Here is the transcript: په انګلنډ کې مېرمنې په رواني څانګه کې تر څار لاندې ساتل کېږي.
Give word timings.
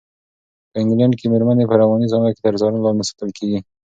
په 0.71 0.75
انګلنډ 0.81 1.13
کې 1.19 1.25
مېرمنې 1.33 1.65
په 1.69 1.75
رواني 1.81 2.07
څانګه 2.11 2.31
کې 2.33 2.41
تر 2.45 2.53
څار 2.61 2.71
لاندې 2.85 3.07
ساتل 3.09 3.29
کېږي. 3.37 3.59